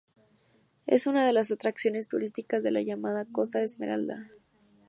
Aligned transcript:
Es 0.87 1.05
una 1.05 1.27
de 1.27 1.31
las 1.31 1.51
atracciones 1.51 2.09
turísticas 2.09 2.63
de 2.63 2.71
la 2.71 2.81
llamada 2.81 3.27
Costa 3.31 3.59
de 3.59 3.65
Esmeralda. 3.65 4.31